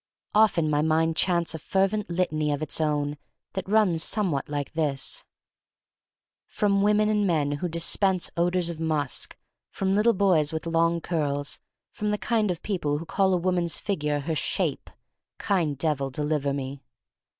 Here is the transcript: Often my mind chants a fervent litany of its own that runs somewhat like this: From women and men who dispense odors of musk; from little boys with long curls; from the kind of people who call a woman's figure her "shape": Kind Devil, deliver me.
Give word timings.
Often 0.33 0.71
my 0.71 0.81
mind 0.81 1.15
chants 1.15 1.53
a 1.53 1.59
fervent 1.59 2.09
litany 2.09 2.51
of 2.51 2.63
its 2.63 2.81
own 2.81 3.19
that 3.53 3.69
runs 3.69 4.03
somewhat 4.03 4.49
like 4.49 4.73
this: 4.73 5.23
From 6.47 6.81
women 6.81 7.07
and 7.07 7.27
men 7.27 7.51
who 7.51 7.69
dispense 7.69 8.31
odors 8.35 8.71
of 8.71 8.79
musk; 8.79 9.37
from 9.69 9.93
little 9.93 10.15
boys 10.15 10.51
with 10.51 10.65
long 10.65 11.01
curls; 11.01 11.59
from 11.91 12.09
the 12.09 12.17
kind 12.17 12.49
of 12.49 12.63
people 12.63 12.97
who 12.97 13.05
call 13.05 13.31
a 13.35 13.37
woman's 13.37 13.77
figure 13.77 14.21
her 14.21 14.33
"shape": 14.33 14.89
Kind 15.37 15.77
Devil, 15.77 16.09
deliver 16.09 16.51
me. 16.51 16.81